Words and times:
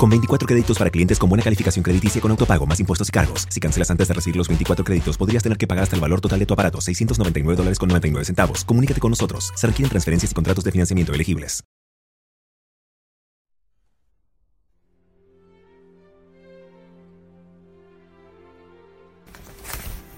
Con 0.00 0.08
24 0.08 0.46
créditos 0.46 0.78
para 0.78 0.88
clientes 0.88 1.18
con 1.18 1.28
buena 1.28 1.44
calificación 1.44 1.82
crediticia 1.82 2.22
con 2.22 2.30
autopago, 2.30 2.64
más 2.64 2.80
impuestos 2.80 3.10
y 3.10 3.12
cargos. 3.12 3.46
Si 3.50 3.60
cancelas 3.60 3.90
antes 3.90 4.08
de 4.08 4.14
recibir 4.14 4.34
los 4.34 4.48
24 4.48 4.82
créditos, 4.82 5.18
podrías 5.18 5.42
tener 5.42 5.58
que 5.58 5.66
pagar 5.66 5.82
hasta 5.82 5.94
el 5.94 6.00
valor 6.00 6.22
total 6.22 6.38
de 6.38 6.46
tu 6.46 6.54
aparato, 6.54 6.80
699 6.80 7.54
dólares 7.54 7.78
con 7.78 7.90
99 7.90 8.24
centavos. 8.24 8.64
Comunícate 8.64 8.98
con 8.98 9.10
nosotros. 9.10 9.52
Se 9.54 9.66
requieren 9.66 9.90
transferencias 9.90 10.32
y 10.32 10.34
contratos 10.34 10.64
de 10.64 10.72
financiamiento 10.72 11.12
elegibles. 11.12 11.62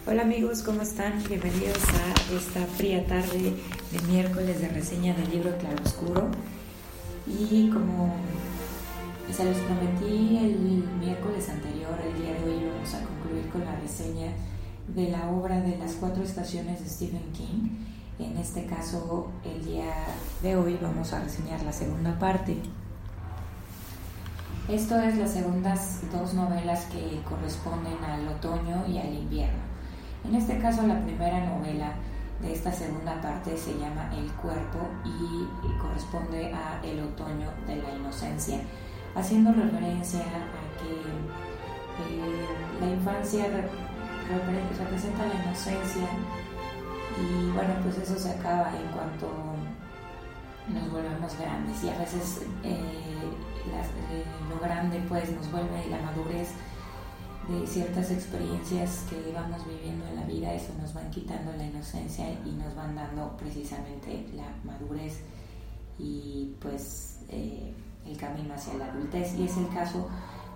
Hola 0.07 0.23
amigos, 0.23 0.63
¿cómo 0.63 0.83
están? 0.83 1.21
Bienvenidos 1.29 1.83
a 1.89 2.37
esta 2.37 2.67
fría 2.77 3.05
tarde 3.05 3.53
de 3.91 4.03
miércoles 4.07 4.61
de 4.61 4.69
reseña 4.69 5.13
del 5.15 5.29
libro 5.29 5.59
Claroscuro. 5.59 6.31
Y 7.27 7.69
como 7.71 8.15
se 9.31 9.45
los 9.45 9.57
prometí 9.59 10.37
el 10.37 10.85
miércoles 10.99 11.49
anterior, 11.49 11.99
el 12.05 12.21
día 12.21 12.33
de 12.33 12.45
hoy 12.45 12.71
vamos 12.73 12.95
a 12.95 13.03
concluir 13.03 13.49
con 13.51 13.65
la 13.65 13.77
reseña 13.77 14.33
de 14.89 15.11
la 15.11 15.31
obra 15.31 15.61
de 15.61 15.79
las 15.79 15.93
cuatro 15.93 16.23
estaciones 16.23 16.83
de 16.83 16.89
Stephen 16.89 17.33
King. 17.33 17.71
En 18.19 18.37
este 18.37 18.67
caso, 18.67 19.31
el 19.45 19.65
día 19.65 19.93
de 20.43 20.57
hoy 20.57 20.79
vamos 20.81 21.13
a 21.13 21.21
reseñar 21.21 21.63
la 21.63 21.73
segunda 21.73 22.19
parte. 22.19 22.57
Esto 24.69 25.01
es 25.01 25.17
las 25.17 25.33
segundas 25.33 26.01
dos 26.13 26.35
novelas 26.35 26.85
que 26.87 27.21
corresponden 27.29 28.03
al 28.05 28.29
otoño 28.29 28.85
y 28.87 28.99
al 28.99 29.13
invierno. 29.13 29.63
En 30.25 30.35
este 30.35 30.59
caso, 30.59 30.87
la 30.87 31.03
primera 31.03 31.45
novela 31.47 31.95
de 32.41 32.53
esta 32.53 32.73
segunda 32.73 33.21
parte 33.21 33.57
se 33.57 33.79
llama 33.79 34.11
El 34.15 34.31
cuerpo 34.33 34.79
y 35.05 35.79
corresponde 35.81 36.53
a 36.53 36.81
el 36.85 37.01
otoño 37.01 37.49
de 37.67 37.77
la 37.77 37.95
inocencia, 37.95 38.61
haciendo 39.15 39.53
referencia 39.53 40.21
a 40.21 40.63
que 40.81 40.93
eh, 42.03 42.47
la 42.81 42.87
infancia 42.89 43.47
representa 44.79 45.27
la 45.27 45.45
inocencia 45.45 46.09
y 47.21 47.51
bueno, 47.51 47.75
pues 47.83 47.99
eso 47.99 48.19
se 48.19 48.31
acaba 48.31 48.73
en 48.77 48.89
cuanto 48.89 49.29
nos 50.69 50.91
volvemos 50.91 51.39
grandes 51.39 51.85
y 51.85 51.91
a 51.91 51.99
veces 51.99 52.43
eh, 52.63 52.71
eh, 52.73 54.25
lo 54.49 54.59
grande 54.61 55.03
pues 55.09 55.31
nos 55.33 55.51
vuelve 55.51 55.87
la 55.91 56.01
madurez 56.01 56.51
de 57.49 57.67
ciertas 57.67 58.11
experiencias 58.11 59.05
que 59.11 59.33
vamos 59.33 59.67
viviendo 59.67 60.07
en 60.07 60.17
la 60.17 60.25
vida, 60.25 60.55
eso 60.55 60.73
nos 60.81 60.95
van 60.95 61.11
quitando 61.11 61.53
la 61.57 61.65
inocencia 61.65 62.25
y 62.47 62.53
nos 62.53 62.75
van 62.77 62.95
dando 62.95 63.37
precisamente 63.37 64.27
la 64.35 64.47
madurez 64.65 65.21
y 65.99 66.55
pues 66.61 67.19
el 68.07 68.17
camino 68.17 68.55
hacia 68.55 68.75
la 68.75 68.87
adultez. 68.87 69.35
Y 69.39 69.45
es 69.45 69.57
el 69.57 69.69
caso 69.69 70.09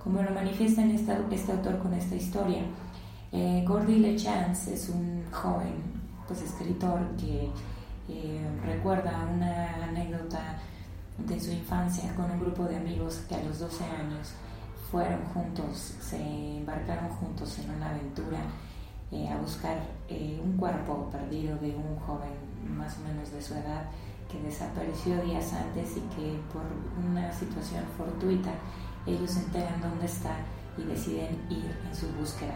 como 0.03 0.23
lo 0.23 0.31
manifiesta 0.31 0.85
este 0.85 1.53
autor 1.53 1.79
con 1.79 1.93
esta 1.95 2.15
historia. 2.15 2.63
Eh, 3.33 3.65
Gordy 3.67 3.99
LeChance 3.99 4.73
es 4.73 4.89
un 4.89 5.25
joven 5.33 5.75
pues, 6.27 6.43
escritor 6.43 7.01
que 7.17 7.51
eh, 8.09 8.47
recuerda 8.65 9.29
una 9.33 9.85
anécdota 9.85 10.59
de 11.19 11.41
su 11.41 11.51
infancia 11.51 12.15
con 12.15 12.31
un 12.31 12.41
grupo 12.41 12.65
de 12.65 12.77
amigos 12.77 13.23
que 13.29 13.35
a 13.35 13.43
los 13.43 13.59
12 13.59 13.85
años 13.85 14.35
fueron 14.91 15.25
juntos, 15.35 15.95
se 16.01 16.17
embarcaron 16.59 17.09
juntos 17.09 17.59
en 17.59 17.71
una 17.71 17.91
aventura 17.91 18.39
eh, 19.11 19.29
a 19.29 19.37
buscar 19.39 19.79
eh, 20.09 20.41
un 20.43 20.57
cuerpo 20.57 21.09
perdido 21.11 21.57
de 21.59 21.75
un 21.75 21.97
joven 21.99 22.31
más 22.77 22.97
o 22.99 23.09
menos 23.09 23.33
de 23.33 23.43
su 23.43 23.55
edad 23.55 23.85
que 24.31 24.41
desapareció 24.41 25.21
días 25.23 25.53
antes 25.53 25.97
y 25.97 26.01
que 26.15 26.39
por 26.53 26.63
una 27.09 27.33
situación 27.33 27.85
fortuita 27.97 28.51
ellos 29.07 29.31
se 29.31 29.41
enteran 29.41 29.81
dónde 29.81 30.07
está 30.07 30.37
y 30.77 30.83
deciden 30.83 31.39
ir 31.49 31.75
en 31.87 31.95
su 31.95 32.09
búsqueda. 32.19 32.55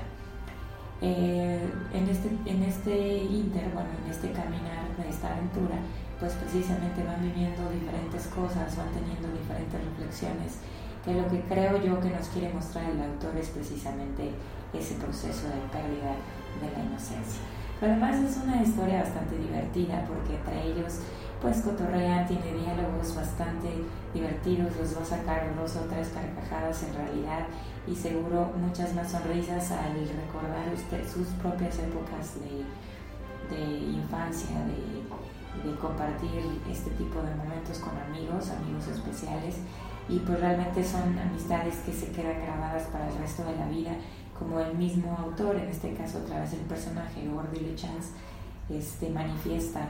Eh, 1.00 1.66
en, 1.94 2.08
este, 2.08 2.28
en 2.44 2.62
este 2.62 3.24
inter, 3.24 3.70
bueno, 3.72 3.88
en 4.04 4.10
este 4.10 4.32
caminar 4.32 4.84
de 4.98 5.08
esta 5.08 5.32
aventura, 5.32 5.76
pues 6.18 6.34
precisamente 6.34 7.02
van 7.02 7.22
viviendo 7.22 7.70
diferentes 7.70 8.26
cosas, 8.26 8.76
van 8.76 8.92
teniendo 8.92 9.28
diferentes 9.32 9.80
reflexiones 9.80 10.58
que 11.04 11.14
lo 11.14 11.26
que 11.28 11.40
creo 11.48 11.82
yo 11.82 11.98
que 12.00 12.10
nos 12.10 12.28
quiere 12.28 12.52
mostrar 12.52 12.84
el 12.90 13.00
autor 13.00 13.36
es 13.38 13.48
precisamente 13.48 14.30
ese 14.74 14.94
proceso 14.96 15.48
de 15.48 15.60
pérdida 15.72 16.12
de 16.60 16.70
la 16.76 16.84
inocencia. 16.84 17.40
Pero 17.80 17.92
además 17.92 18.16
es 18.16 18.36
una 18.36 18.62
historia 18.62 19.02
bastante 19.02 19.38
divertida 19.38 20.04
porque 20.06 20.36
entre 20.36 20.72
ellos 20.72 21.00
pues 21.40 21.62
cotorrean, 21.62 22.26
tiene 22.26 22.52
diálogos 22.52 23.14
bastante 23.16 23.68
divertidos, 24.12 24.76
los 24.76 24.96
va 24.96 25.02
a 25.02 25.04
sacar 25.04 25.56
dos 25.56 25.76
o 25.76 25.80
tres 25.88 26.08
carcajadas 26.08 26.82
en 26.82 26.94
realidad 26.94 27.46
y 27.86 27.94
seguro 27.94 28.52
muchas 28.56 28.94
más 28.94 29.10
sonrisas 29.10 29.70
al 29.72 29.94
recordar 29.94 30.72
usted 30.74 31.08
sus 31.08 31.28
propias 31.42 31.78
épocas 31.78 32.36
de, 32.40 33.66
infancia, 33.66 34.56
de, 34.66 35.76
compartir 35.80 36.60
este 36.70 36.90
tipo 36.90 37.20
de 37.22 37.34
momentos 37.34 37.78
con 37.78 37.96
amigos, 37.98 38.50
amigos 38.50 38.86
especiales 38.88 39.56
y 40.08 40.18
pues 40.18 40.40
realmente 40.40 40.84
son 40.84 41.18
amistades 41.18 41.76
que 41.86 41.92
se 41.92 42.10
quedan 42.12 42.40
grabadas 42.42 42.84
para 42.84 43.08
el 43.08 43.16
resto 43.18 43.44
de 43.44 43.56
la 43.56 43.66
vida, 43.66 43.92
como 44.38 44.60
el 44.60 44.76
mismo 44.76 45.16
autor, 45.18 45.56
en 45.56 45.68
este 45.68 45.94
caso 45.94 46.18
a 46.18 46.24
través 46.24 46.52
del 46.52 46.60
personaje 46.60 47.28
Gordy 47.28 47.60
LeChance, 47.60 48.10
este, 48.68 49.10
manifiesta 49.10 49.88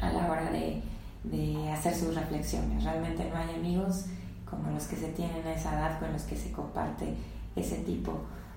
a 0.00 0.10
la 0.10 0.30
hora 0.30 0.50
de, 0.50 0.82
de 1.24 1.70
hacer 1.70 1.94
sus 1.94 2.14
reflexiones. 2.14 2.84
Realmente 2.84 3.28
no 3.28 3.36
hay 3.36 3.54
amigos 3.54 4.06
como 4.48 4.70
los 4.70 4.84
que 4.84 4.96
se 4.96 5.08
tienen 5.08 5.46
a 5.46 5.52
esa 5.52 5.74
edad 5.74 5.98
con 5.98 6.12
los 6.12 6.22
que 6.22 6.36
se 6.36 6.52
comparte 6.52 7.14
ese 7.54 7.76
tipo 7.78 8.12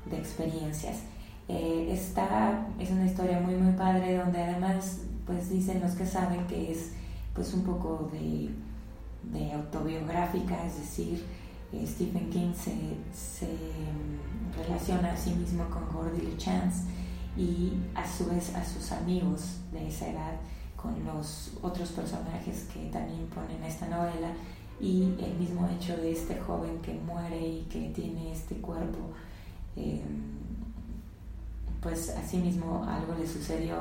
de 0.05 0.17
experiencias. 0.17 0.97
Eh, 1.47 1.89
es 1.91 2.91
una 2.91 3.05
historia 3.05 3.39
muy 3.39 3.55
muy 3.55 3.73
padre 3.73 4.17
donde 4.17 4.43
además 4.43 4.99
pues 5.25 5.49
dicen 5.49 5.81
los 5.81 5.93
que 5.93 6.05
saben 6.05 6.45
que 6.45 6.71
es 6.71 6.91
pues 7.33 7.53
un 7.53 7.63
poco 7.63 8.09
de 8.11 8.49
de 9.23 9.51
autobiográfica, 9.53 10.65
es 10.65 10.77
decir, 10.77 11.23
eh, 11.71 11.85
Stephen 11.85 12.29
King 12.29 12.53
se, 12.53 12.71
mm, 12.73 14.57
relaciona 14.57 15.13
a 15.13 15.17
sí 15.17 15.31
mismo 15.31 15.65
con 15.69 15.87
Gordy 15.89 16.35
Chance 16.37 16.83
y 17.37 17.73
a 17.95 18.07
su 18.07 18.25
vez 18.25 18.55
a 18.55 18.65
sus 18.65 18.91
amigos 18.91 19.59
de 19.71 19.87
esa 19.87 20.09
edad 20.09 20.33
con 20.81 21.03
los 21.03 21.51
otros 21.61 21.89
personajes 21.89 22.67
que 22.73 22.89
también 22.89 23.27
ponen 23.27 23.61
esta 23.63 23.87
novela 23.87 24.31
y 24.79 25.03
el 25.19 25.33
mismo 25.37 25.67
hecho 25.67 25.97
de 25.97 26.11
este 26.13 26.39
joven 26.39 26.79
que 26.81 26.93
muere 26.93 27.39
y 27.39 27.67
que 27.69 27.89
tiene 27.89 28.31
este 28.31 28.55
cuerpo, 28.55 28.99
eh, 29.75 30.01
pues 31.81 32.09
asimismo 32.09 32.85
algo 32.87 33.13
le 33.19 33.27
sucedió 33.27 33.75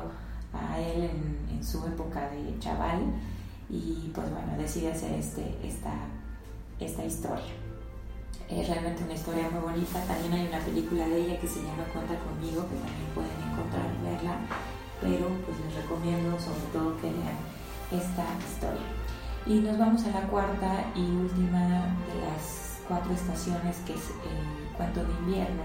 a 0.53 0.79
él 0.79 1.09
en, 1.49 1.63
su 1.63 1.85
época 1.85 2.29
de 2.29 2.57
chaval 2.59 3.01
y 3.69 4.09
pues 4.15 4.31
bueno, 4.31 4.57
decide 4.57 4.93
hacer 4.93 5.13
este, 5.13 5.55
esta, 5.61 5.93
esta 6.79 7.05
historia. 7.05 7.53
Es 8.49 8.67
realmente 8.67 9.03
una 9.03 9.13
historia 9.13 9.49
muy 9.49 9.61
bonita. 9.61 10.01
También 10.05 10.33
hay 10.33 10.47
una 10.47 10.59
película 10.59 11.05
de 11.05 11.21
ella 11.21 11.39
que 11.39 11.47
se 11.47 11.61
llama 11.61 11.83
Cuenta 11.93 12.17
conmigo, 12.17 12.63
que 12.63 12.75
también 12.77 13.09
pueden 13.13 13.51
encontrar 13.51 13.91
verla, 14.01 14.39
pero 15.01 15.27
pues 15.45 15.57
les 15.65 15.75
recomiendo 15.83 16.39
sobre 16.39 16.61
todo 16.73 16.97
que 16.97 17.11
lean 17.11 17.39
esta 17.91 18.25
historia. 18.47 18.87
Y 19.45 19.59
nos 19.61 19.77
vamos 19.77 20.03
a 20.05 20.11
la 20.11 20.27
cuarta 20.27 20.85
y 20.95 21.01
última 21.01 21.95
de 22.07 22.21
las 22.21 22.79
cuatro 22.87 23.13
estaciones, 23.13 23.77
que 23.85 23.93
es 23.93 24.09
el 24.09 24.75
cuento 24.75 25.03
de 25.03 25.13
invierno. 25.25 25.63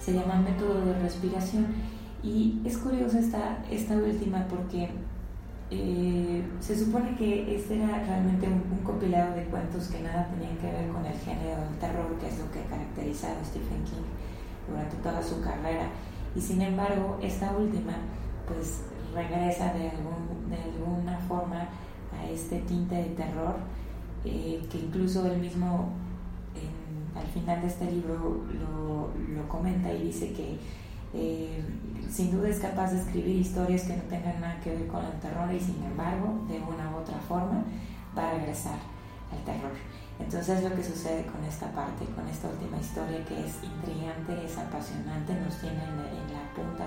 Se 0.00 0.12
llama 0.12 0.36
Método 0.36 0.84
de 0.84 0.98
Respiración. 0.98 1.66
Y 2.22 2.60
es 2.64 2.76
curiosa 2.76 3.18
esta, 3.18 3.64
esta 3.70 3.94
última 3.94 4.46
porque 4.48 4.90
eh, 5.70 6.42
se 6.58 6.76
supone 6.76 7.16
que 7.16 7.54
este 7.54 7.76
era 7.76 8.02
realmente 8.04 8.48
un, 8.48 8.82
compilado 8.82 9.36
de 9.36 9.44
cuentos 9.44 9.86
que 9.86 10.00
nada 10.00 10.26
tenían 10.26 10.56
que 10.56 10.66
ver 10.66 10.88
con 10.88 11.06
el 11.06 11.16
género 11.18 11.60
del 11.62 11.78
terror, 11.78 12.18
que 12.18 12.26
es 12.26 12.38
lo 12.38 12.50
que 12.50 12.60
caracterizaba 12.68 13.40
a 13.40 13.44
Stephen 13.44 13.84
King 13.84 14.02
durante 14.68 14.96
toda 14.96 15.22
su 15.22 15.40
carrera. 15.40 15.88
Y 16.34 16.40
sin 16.40 16.60
embargo, 16.60 17.18
esta 17.22 17.52
última, 17.56 17.92
pues 18.52 18.82
regresa 19.14 19.72
de, 19.72 19.90
algún, 19.90 20.50
de 20.50 20.56
alguna 20.56 21.18
forma 21.18 21.68
a 22.12 22.28
este 22.28 22.60
tinte 22.60 22.94
de 22.94 23.10
terror, 23.10 23.56
eh, 24.24 24.62
que 24.70 24.78
incluso 24.78 25.26
él 25.26 25.38
mismo 25.38 25.90
al 27.16 27.26
final 27.26 27.60
de 27.60 27.66
este 27.66 27.90
libro 27.90 28.44
lo, 28.52 29.10
lo 29.34 29.48
comenta 29.48 29.92
y 29.92 30.04
dice 30.04 30.32
que 30.32 30.58
eh, 31.12 31.60
sin 32.08 32.30
duda 32.30 32.48
es 32.48 32.60
capaz 32.60 32.92
de 32.92 33.00
escribir 33.00 33.36
historias 33.36 33.82
que 33.82 33.96
no 33.96 34.02
tengan 34.04 34.40
nada 34.40 34.60
que 34.62 34.70
ver 34.70 34.86
con 34.86 35.04
el 35.04 35.12
terror 35.20 35.52
y 35.52 35.58
sin 35.58 35.82
embargo, 35.82 36.46
de 36.48 36.58
una 36.58 36.90
u 36.94 37.00
otra 37.00 37.18
forma, 37.18 37.64
va 38.16 38.28
a 38.28 38.32
regresar 38.34 38.78
al 39.32 39.44
terror. 39.44 39.72
Entonces 40.18 40.62
lo 40.62 40.74
que 40.76 40.84
sucede 40.84 41.26
con 41.26 41.42
esta 41.44 41.72
parte, 41.72 42.04
con 42.14 42.28
esta 42.28 42.48
última 42.48 42.78
historia 42.78 43.24
que 43.24 43.40
es 43.40 43.54
intrigante, 43.64 44.44
es 44.44 44.58
apasionante, 44.58 45.34
nos 45.34 45.58
tiene 45.58 45.82
en, 45.82 46.32
la 46.32 46.44
punta 46.54 46.86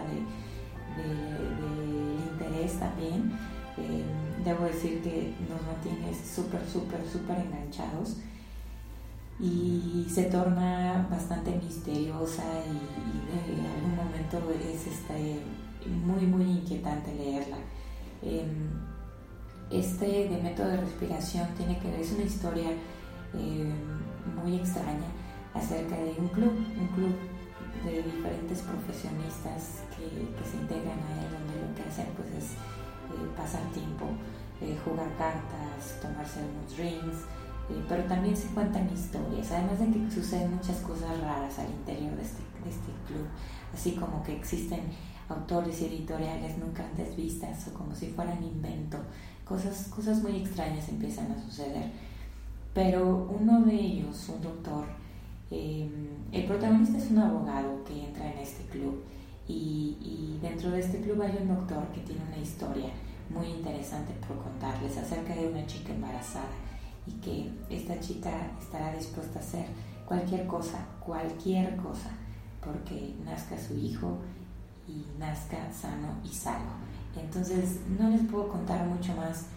del 0.98 1.58
de, 1.58 2.32
interés 2.32 2.80
también. 2.80 3.32
Eh, 3.78 4.04
debo 4.44 4.66
decir 4.66 5.02
que 5.02 5.34
nos 5.50 5.62
mantiene 5.64 6.14
súper, 6.14 6.62
súper, 6.68 7.00
súper 7.08 7.38
enganchados 7.40 8.18
y 9.40 10.06
se 10.10 10.24
torna 10.24 11.08
bastante 11.10 11.52
misteriosa 11.52 12.44
y, 12.66 13.52
en 13.52 13.66
algún 13.66 13.96
momento 13.96 14.42
es 14.72 14.88
este, 14.88 15.40
muy, 16.06 16.26
muy 16.26 16.44
inquietante 16.44 17.14
leerla. 17.16 17.58
Em, 18.22 18.70
este 19.72 20.30
de 20.30 20.40
método 20.42 20.68
de 20.68 20.78
respiración 20.78 21.48
tiene 21.58 21.80
que 21.80 21.90
ver, 21.90 22.00
es 22.00 22.12
una 22.12 22.24
historia 22.24 22.70
em, 23.34 23.74
muy 24.36 24.56
extraña 24.58 25.10
acerca 25.54 25.96
de 25.96 26.16
un 26.18 26.28
club, 26.28 26.54
un 26.80 26.88
club 26.96 27.16
de 27.82 28.04
diferentes 28.04 28.62
profesionistas 28.62 29.84
que, 29.96 30.06
se 30.46 30.58
integran 30.58 31.00
a 31.00 31.12
él, 31.20 31.30
donde 31.32 31.68
lo 31.68 31.76
que 31.76 31.84
hacen 31.90 32.08
pues 32.16 32.30
es 32.30 32.54
eh, 32.54 33.28
pasar 33.36 33.62
tiempo, 33.74 34.06
eh, 34.62 34.78
jugar 34.86 35.10
cartas, 35.18 36.00
tomarse 36.02 36.40
unos 36.40 36.78
drinks, 36.78 37.26
eh, 37.70 37.84
pero 37.90 38.04
también 38.06 38.36
se 38.36 38.48
cuentan 38.50 38.90
historias, 38.94 39.52
además 39.52 39.80
de 39.80 39.92
que 39.92 40.12
suceden 40.12 40.56
muchas 40.56 40.78
cosas 40.80 41.20
raras 41.22 41.60
al 41.60 41.70
interior 41.70 42.16
de 42.16 42.24
este, 42.24 42.44
de 42.64 42.70
este 42.70 42.92
club, 43.08 43.28
así 43.74 43.94
como 43.94 44.24
que 44.24 44.36
existen 44.36 44.82
autores 45.30 45.82
y 45.82 45.86
editoriales 45.86 46.58
nunca 46.58 46.84
antes 46.86 47.16
vistas 47.16 47.68
o 47.68 47.74
como 47.74 47.96
si 47.96 48.08
fueran 48.08 48.44
invento, 48.44 48.98
cosas, 49.46 49.88
cosas 49.94 50.22
muy 50.22 50.38
extrañas 50.38 50.88
empiezan 50.90 51.32
a 51.32 51.42
suceder. 51.42 51.92
Pero 52.74 53.30
uno 53.30 53.62
de 53.62 53.76
ellos, 53.76 54.30
un 54.30 54.42
doctor, 54.42 54.86
eh, 55.52 55.90
el 56.32 56.46
protagonista 56.46 56.98
es 56.98 57.12
un 57.12 57.20
abogado 57.20 57.84
que 57.84 58.06
entra 58.06 58.32
en 58.32 58.40
este 58.40 58.64
club 58.66 59.04
y, 59.48 59.98
y, 60.02 60.40
dentro 60.42 60.72
de 60.72 60.80
este 60.80 61.02
club 61.02 61.22
hay 61.22 61.38
un 61.42 61.50
doctor 61.50 61.86
que 61.94 62.02
tiene 62.02 62.22
una 62.26 62.38
historia 62.38 62.90
muy 63.30 63.48
interesante 63.48 64.14
por 64.28 64.42
contarles 64.42 64.98
acerca 64.98 65.36
de 65.36 65.48
una 65.48 65.66
chica 65.68 65.94
embarazada 65.94 66.48
y 67.06 67.12
que 67.14 67.52
esta 67.70 68.00
chica 68.00 68.32
estará 68.60 68.96
dispuesta 68.96 69.40
a 69.40 69.42
hacer 69.42 69.66
cualquier 70.06 70.48
cosa, 70.48 70.86
cualquier 71.00 71.76
cosa, 71.78 72.10
porque 72.64 73.16
nazca 73.26 73.58
su 73.58 73.78
hijo 73.78 74.20
y 74.88 75.06
nazca 75.20 75.72
sano 75.72 76.20
y 76.24 76.30
salvo. 76.30 76.72
Entonces 77.16 77.80
no 78.00 78.10
les 78.10 78.22
puedo 78.22 78.48
contar 78.48 78.86
mucho 78.88 79.14
más 79.16 79.48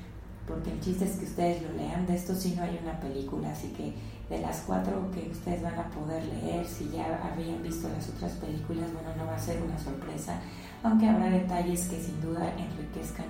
porque 0.46 0.72
el 0.72 0.80
chiste 0.80 1.04
es 1.04 1.16
que 1.16 1.24
ustedes 1.24 1.62
lo 1.62 1.72
lean. 1.72 2.06
De 2.06 2.14
esto 2.14 2.34
sí 2.34 2.54
no 2.56 2.62
hay 2.62 2.78
una 2.82 2.98
película, 3.00 3.50
así 3.50 3.68
que 3.68 3.94
de 4.28 4.40
las 4.40 4.62
cuatro 4.66 5.10
que 5.12 5.30
ustedes 5.30 5.62
van 5.62 5.78
a 5.78 5.88
poder 5.90 6.24
leer, 6.24 6.66
si 6.66 6.88
ya 6.90 7.20
habían 7.22 7.62
visto 7.62 7.88
las 7.88 8.08
otras 8.08 8.32
películas, 8.32 8.92
bueno, 8.92 9.14
no 9.16 9.26
va 9.26 9.36
a 9.36 9.38
ser 9.38 9.62
una 9.62 9.78
sorpresa, 9.78 10.40
aunque 10.82 11.08
habrá 11.08 11.30
detalles 11.30 11.88
que 11.88 12.00
sin 12.00 12.20
duda 12.20 12.52
enriquezcan 12.58 13.26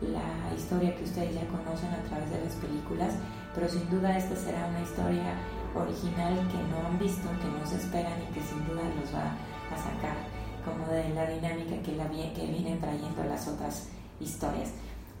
la 0.00 0.54
historia 0.56 0.96
que 0.96 1.04
ustedes 1.04 1.34
ya 1.34 1.46
conocen 1.46 1.90
a 1.90 2.02
través 2.02 2.28
de 2.30 2.44
las 2.44 2.54
películas, 2.54 3.14
pero 3.54 3.68
sin 3.68 3.88
duda 3.88 4.16
esta 4.18 4.34
será 4.34 4.66
una 4.66 4.82
historia 4.82 5.38
original 5.74 6.34
que 6.50 6.58
no 6.58 6.86
han 6.86 6.98
visto, 6.98 7.28
que 7.38 7.48
no 7.48 7.64
se 7.64 7.76
esperan 7.76 8.18
y 8.22 8.34
que 8.34 8.42
sin 8.42 8.66
duda 8.66 8.82
los 8.98 9.14
va 9.14 9.30
a 9.70 9.76
sacar 9.78 10.16
como 10.64 10.86
de 10.86 11.08
la 11.14 11.26
dinámica 11.26 11.76
que, 11.82 11.96
la, 11.96 12.08
que 12.08 12.46
vienen 12.46 12.80
trayendo 12.80 13.24
las 13.24 13.46
otras 13.48 13.88
historias. 14.20 14.70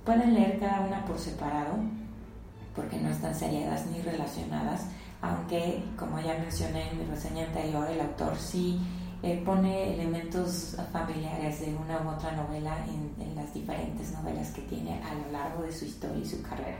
Pueden 0.04 0.34
leer 0.34 0.58
cada 0.58 0.80
una 0.80 1.04
por 1.04 1.18
separado, 1.18 1.74
porque 2.74 2.98
no 2.98 3.10
están 3.10 3.34
seriadas 3.34 3.86
ni 3.86 4.00
relacionadas, 4.02 4.86
aunque, 5.20 5.84
como 5.96 6.18
ya 6.20 6.36
mencioné 6.38 6.90
en 6.90 6.98
mi 6.98 7.04
reseña 7.04 7.44
anterior, 7.44 7.88
el 7.88 8.00
autor 8.00 8.36
sí 8.36 8.80
eh, 9.22 9.40
pone 9.44 9.94
elementos 9.94 10.76
familiares 10.92 11.60
de 11.60 11.76
una 11.76 12.02
u 12.02 12.08
otra 12.08 12.32
novela 12.32 12.76
en, 12.88 13.36
las 13.36 13.54
diferentes 13.54 14.12
novelas 14.12 14.50
que 14.50 14.62
tiene 14.62 15.00
a 15.02 15.14
lo 15.14 15.30
largo 15.30 15.62
de 15.62 15.72
su 15.72 15.84
historia 15.84 16.22
y 16.22 16.26
su 16.26 16.42
carrera, 16.42 16.78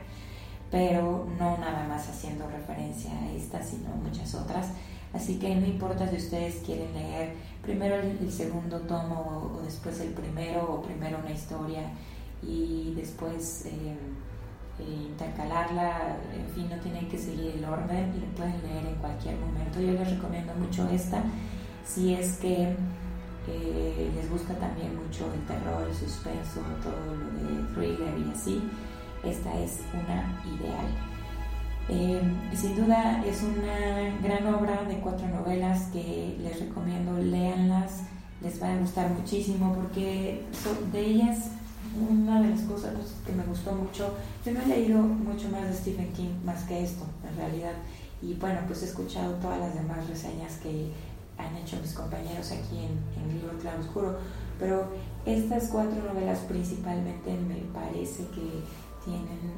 pero 0.69 1.25
no 1.39 1.57
nada 1.57 1.87
más 1.87 2.09
haciendo 2.09 2.47
referencia 2.49 3.11
a 3.17 3.31
esta, 3.31 3.63
sino 3.63 3.89
muchas 3.95 4.35
otras. 4.35 4.67
Así 5.13 5.39
que 5.39 5.55
no 5.55 5.65
importa 5.65 6.09
si 6.09 6.17
ustedes 6.17 6.55
quieren 6.65 6.93
leer 6.93 7.35
primero 7.61 7.95
el, 7.95 8.31
segundo 8.31 8.81
tomo 8.81 9.53
o, 9.55 9.61
después 9.63 9.99
el 10.01 10.09
primero 10.09 10.73
o 10.73 10.81
primero 10.81 11.19
una 11.19 11.31
historia 11.31 11.83
y 12.47 12.93
después 12.95 13.65
eh, 13.65 13.97
eh, 14.79 15.07
intercalarla, 15.09 16.17
en 16.33 16.47
fin, 16.55 16.67
no 16.69 16.77
tienen 16.81 17.07
que 17.07 17.17
seguir 17.17 17.53
el 17.57 17.65
orden, 17.65 18.19
lo 18.19 18.25
pueden 18.35 18.61
leer 18.63 18.87
en 18.87 18.95
cualquier 18.95 19.35
momento. 19.37 19.79
Yo 19.79 19.91
les 19.93 20.09
recomiendo 20.09 20.53
mucho 20.55 20.87
esta, 20.89 21.23
si 21.85 22.13
es 22.13 22.37
que 22.37 22.75
eh, 23.47 24.11
les 24.15 24.29
gusta 24.29 24.53
también 24.55 24.95
mucho 24.95 25.31
el 25.33 25.41
terror, 25.45 25.87
el 25.87 25.95
suspenso, 25.95 26.61
todo 26.81 27.15
lo 27.15 27.55
de 27.55 27.73
thriller 27.75 28.17
y 28.17 28.31
así, 28.31 28.63
esta 29.23 29.59
es 29.59 29.79
una 29.93 30.41
ideal. 30.55 30.87
Eh, 31.89 32.21
sin 32.55 32.75
duda 32.75 33.23
es 33.25 33.43
una 33.43 34.17
gran 34.23 34.53
obra 34.55 34.83
de 34.85 34.99
cuatro 34.99 35.27
novelas 35.27 35.89
que 35.91 36.37
les 36.41 36.59
recomiendo 36.61 37.17
leanlas, 37.17 38.03
les 38.41 38.61
va 38.61 38.73
a 38.73 38.77
gustar 38.77 39.09
muchísimo 39.09 39.73
porque 39.73 40.45
de 40.91 40.99
ellas 40.99 41.49
una 41.99 42.41
de 42.41 42.49
las 42.49 42.61
cosas 42.61 42.93
que 43.25 43.33
me 43.33 43.43
gustó 43.43 43.71
mucho, 43.73 44.13
yo 44.45 44.51
no 44.53 44.61
he 44.61 44.65
leído 44.67 44.97
mucho 44.97 45.49
más 45.49 45.67
de 45.67 45.73
Stephen 45.73 46.11
King 46.13 46.29
más 46.45 46.63
que 46.63 46.83
esto 46.83 47.05
en 47.29 47.35
realidad 47.37 47.73
y 48.21 48.33
bueno 48.35 48.59
pues 48.67 48.81
he 48.83 48.85
escuchado 48.85 49.33
todas 49.35 49.59
las 49.59 49.73
demás 49.75 50.07
reseñas 50.07 50.57
que 50.57 50.91
han 51.37 51.55
hecho 51.57 51.77
mis 51.81 51.93
compañeros 51.93 52.51
aquí 52.51 52.77
en, 52.77 53.21
en 53.21 53.33
Libro 53.33 53.57
Claro 53.59 53.79
Oscuro, 53.79 54.17
pero 54.59 54.87
estas 55.25 55.67
cuatro 55.69 56.01
novelas 56.03 56.39
principalmente 56.39 57.33
me 57.33 57.61
parece 57.73 58.23
que 58.27 58.63
tienen 59.03 59.53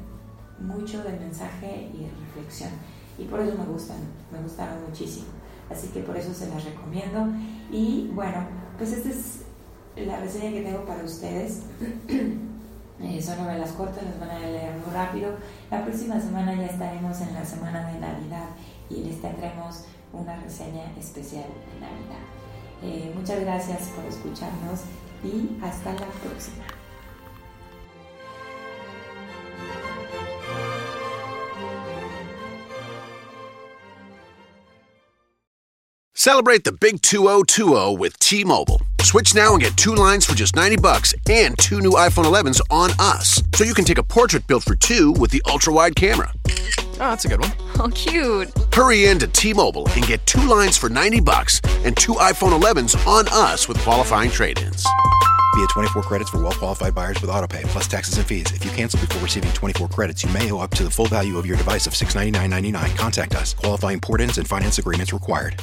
mucho 0.58 1.02
de 1.02 1.12
mensaje 1.18 1.90
y 1.92 2.08
reflexión. 2.26 2.70
Y 3.18 3.24
por 3.24 3.40
eso 3.40 3.56
me 3.58 3.64
gustan, 3.64 3.98
me 4.32 4.40
gustaron 4.40 4.84
muchísimo. 4.88 5.26
Así 5.70 5.88
que 5.88 6.00
por 6.00 6.16
eso 6.16 6.32
se 6.32 6.48
las 6.48 6.64
recomiendo. 6.64 7.26
Y 7.70 8.10
bueno, 8.14 8.46
pues 8.78 8.92
esta 8.92 9.08
es 9.08 9.45
la 10.04 10.20
reseña 10.20 10.52
que 10.52 10.62
tengo 10.62 10.84
para 10.84 11.04
ustedes. 11.04 11.62
Eh, 12.98 13.20
son 13.20 13.36
novelas 13.36 13.72
cortas, 13.72 14.02
las 14.04 14.18
van 14.18 14.30
a 14.30 14.38
leer 14.38 14.72
muy 14.78 14.90
rápido. 14.90 15.36
La 15.70 15.84
próxima 15.84 16.18
semana 16.18 16.54
ya 16.54 16.64
estaremos 16.64 17.20
en 17.20 17.34
la 17.34 17.44
semana 17.44 17.92
de 17.92 18.00
Navidad 18.00 18.48
y 18.88 19.02
les 19.02 19.20
tendremos 19.20 19.84
una 20.14 20.34
reseña 20.40 20.90
especial 20.98 21.44
de 21.44 21.78
Navidad. 21.78 22.24
Eh, 22.82 23.12
muchas 23.14 23.40
gracias 23.40 23.88
por 23.88 24.02
escucharnos 24.06 24.80
y 25.22 25.62
hasta 25.62 25.92
la 25.92 26.06
próxima. 26.06 26.64
Celebrate 36.14 36.64
the 36.64 36.72
big 36.72 37.02
2020 37.02 37.98
with 37.98 38.18
T-Mobile. 38.18 38.80
Switch 39.06 39.36
now 39.36 39.52
and 39.52 39.62
get 39.62 39.76
two 39.76 39.94
lines 39.94 40.26
for 40.26 40.34
just 40.34 40.56
90 40.56 40.78
bucks 40.78 41.14
and 41.30 41.56
two 41.58 41.80
new 41.80 41.92
iPhone 41.92 42.24
11s 42.24 42.60
on 42.72 42.90
us. 42.98 43.40
So 43.54 43.62
you 43.62 43.72
can 43.72 43.84
take 43.84 43.98
a 43.98 44.02
portrait 44.02 44.44
built 44.48 44.64
for 44.64 44.74
two 44.74 45.12
with 45.12 45.30
the 45.30 45.40
ultra-wide 45.46 45.94
camera. 45.94 46.32
Oh, 46.48 46.96
that's 46.98 47.24
a 47.24 47.28
good 47.28 47.40
one. 47.40 47.52
Oh, 47.78 47.88
cute. 47.94 48.50
Hurry 48.74 49.04
in 49.04 49.18
to 49.18 49.26
T-Mobile 49.28 49.86
and 49.90 50.04
get 50.06 50.24
two 50.26 50.40
lines 50.48 50.78
for 50.78 50.88
90 50.88 51.20
bucks 51.20 51.60
and 51.84 51.94
two 51.94 52.14
iPhone 52.14 52.58
11s 52.58 52.96
on 53.06 53.26
us 53.28 53.68
with 53.68 53.78
qualifying 53.80 54.30
trade-ins. 54.30 54.82
Via 55.54 55.66
24 55.68 56.02
credits 56.02 56.30
for 56.30 56.42
well-qualified 56.42 56.94
buyers 56.94 57.20
with 57.20 57.30
autopay 57.30 57.64
plus 57.66 57.86
taxes 57.86 58.16
and 58.16 58.26
fees. 58.26 58.50
If 58.50 58.64
you 58.64 58.70
cancel 58.72 58.98
before 58.98 59.22
receiving 59.22 59.52
24 59.52 59.88
credits, 59.88 60.24
you 60.24 60.30
may 60.30 60.50
owe 60.50 60.58
up 60.58 60.70
to 60.72 60.84
the 60.84 60.90
full 60.90 61.06
value 61.06 61.36
of 61.38 61.46
your 61.46 61.58
device 61.58 61.86
of 61.86 61.92
$699.99. 61.92 62.96
Contact 62.96 63.36
us. 63.36 63.54
Qualifying 63.54 64.00
port-ins 64.00 64.38
and 64.38 64.48
finance 64.48 64.78
agreements 64.78 65.12
required. 65.12 65.62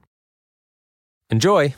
Enjoy! 1.31 1.73